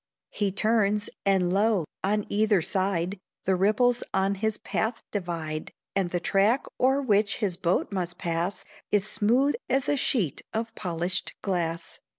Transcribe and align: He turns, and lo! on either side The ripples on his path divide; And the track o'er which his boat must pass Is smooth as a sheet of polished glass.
He 0.31 0.51
turns, 0.51 1.11
and 1.27 1.53
lo! 1.53 1.85
on 2.03 2.25
either 2.27 2.59
side 2.59 3.19
The 3.45 3.55
ripples 3.55 4.01
on 4.15 4.33
his 4.33 4.57
path 4.57 5.03
divide; 5.11 5.71
And 5.95 6.09
the 6.09 6.19
track 6.19 6.65
o'er 6.79 7.03
which 7.03 7.37
his 7.37 7.55
boat 7.55 7.91
must 7.91 8.17
pass 8.17 8.65
Is 8.91 9.07
smooth 9.07 9.53
as 9.69 9.87
a 9.87 9.95
sheet 9.95 10.41
of 10.55 10.73
polished 10.73 11.35
glass. 11.43 11.99